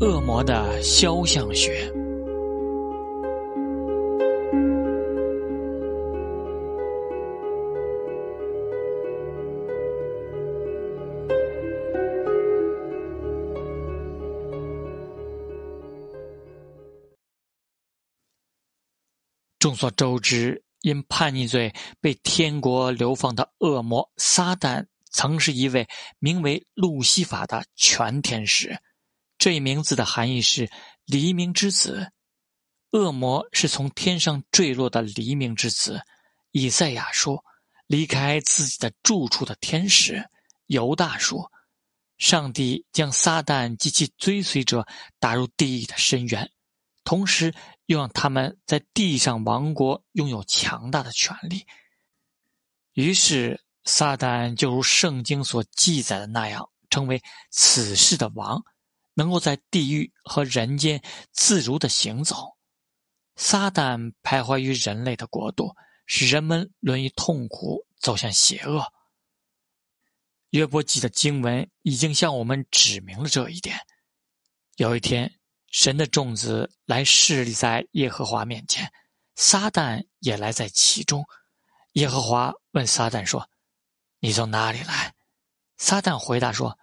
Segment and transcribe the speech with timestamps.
[0.00, 1.92] 恶魔的肖像学。
[19.58, 25.86] 众所周知，因叛逆罪被天国流放的恶魔撒旦，曾是一位
[26.18, 28.78] 名为路西法的全天使。
[29.40, 30.70] 这一名字的含义是
[31.06, 32.12] “黎明之子”。
[32.92, 36.02] 恶魔是从天上坠落的黎明之子。
[36.50, 37.42] 以赛亚说
[37.88, 40.28] ：“离开自己的住处的天使。”
[40.68, 41.50] 犹大说
[42.18, 44.86] ：“上帝将撒旦及其追随者
[45.18, 46.50] 打入地狱的深渊。”
[47.02, 47.54] 同时，
[47.86, 51.66] 又让他们在地上王国拥有强大的权力。
[52.92, 58.62] 于是，撒旦就如圣经所记载的那样，成为此世的王，
[59.20, 62.56] 能够在地狱和人间自如的行走。
[63.36, 65.76] 撒旦徘徊于人类的国度，
[66.06, 68.90] 使人们沦于痛苦，走向邪恶。
[70.48, 73.76] 约伯记的经文已经向我们指明了这一点。
[74.76, 75.36] 有一天。
[75.72, 78.92] 神的众子来侍立在耶和华面前，
[79.36, 81.24] 撒旦也来在其中。
[81.92, 83.48] 耶和华问撒旦说
[84.18, 85.14] ：“你从哪里来？”
[85.78, 86.76] 撒旦回答说：“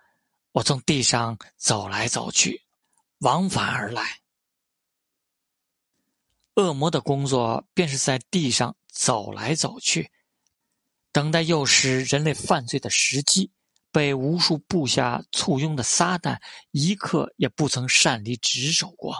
[0.51, 2.63] 我从地上走来走去，
[3.19, 4.21] 往返而来。”
[6.55, 10.11] 恶魔的工作便是在地上走来走去，
[11.11, 13.51] 等待诱使人类犯罪的时机。
[13.89, 16.39] 被无数部下簇拥的撒旦，
[16.71, 19.15] 一刻也不曾擅离职守过。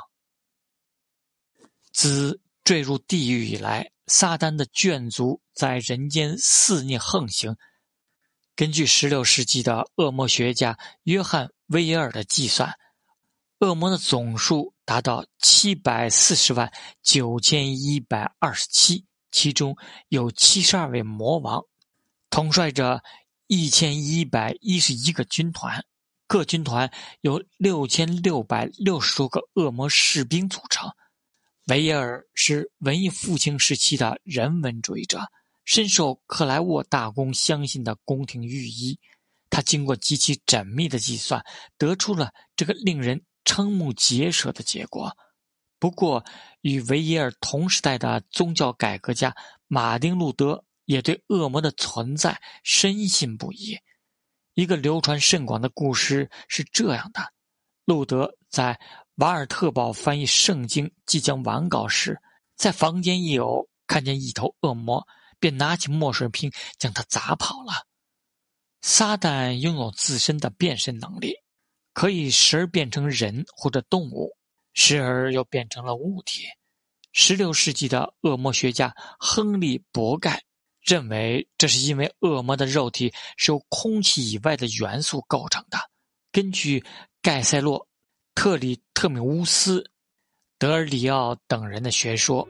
[1.91, 7.57] 自坠入地狱以来，撒旦的眷族在人间肆虐横行。
[8.57, 12.73] 根据16世纪的恶魔学家约翰·威耶尔的计算，
[13.59, 16.73] 恶魔的总数达到740万
[17.05, 19.77] 9127，其中
[20.09, 21.63] 有72位魔王，
[22.29, 23.01] 统帅着。
[23.49, 25.85] 一千一百一十一个军团，
[26.27, 30.91] 各军团由六千六百六十多个恶魔士兵组成。
[31.67, 35.31] 维耶尔是文艺复兴时期的人文主义者，
[35.67, 38.97] 深受克莱沃大公相信的宫廷御医。
[39.51, 41.45] 他经过极其缜密的计算，
[41.77, 45.15] 得出了这个令人瞠目结舌的结果。
[45.77, 46.25] 不过，
[46.61, 49.35] 与维耶尔同时代的宗教改革家
[49.67, 50.63] 马丁·路德。
[50.87, 53.77] 也对恶魔的存在深信不疑。
[54.53, 57.33] 一个流传甚广的故事是这样的：
[57.83, 58.79] 路德在
[59.15, 62.17] 瓦尔特堡翻译圣经即将完稿时，
[62.55, 65.05] 在房间一偶看见一头恶魔，
[65.39, 67.85] 便拿起墨水瓶将它砸跑了。
[68.81, 71.35] 撒旦拥有自身的变身能力，
[71.93, 74.37] 可以时而变成人或者动物，
[74.73, 76.43] 时而又变成了物体。
[77.11, 80.43] 十六世纪的恶魔学家亨利·伯盖。
[80.79, 85.77] 认为这是因为恶魔的肉体是由空气以外的元素构成的。
[86.31, 86.81] 根据
[87.21, 87.85] 盖塞洛、
[88.33, 89.83] 特里特米乌斯、
[90.57, 92.47] 德尔里奥等人的学说，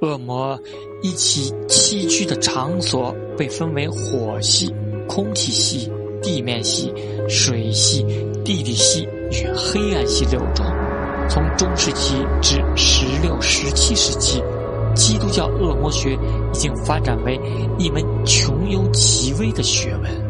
[0.00, 0.58] 恶魔
[1.02, 4.74] 一起栖居的场所被分为火系、
[5.08, 5.90] 空气系、
[6.22, 6.92] 地面系、
[7.28, 8.02] 水系、
[8.44, 10.64] 地理系与黑暗系六种。
[11.28, 14.42] 从中世纪至十六、十七世纪。
[14.98, 17.40] 基督教恶魔学已经发展为
[17.78, 20.27] 一门穷游极微的学问。